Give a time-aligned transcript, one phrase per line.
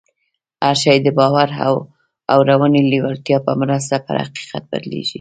[0.63, 1.73] هر شی د باور او
[2.33, 5.09] اورنۍ لېوالتیا په مرسته پر حقیقت بدلېږي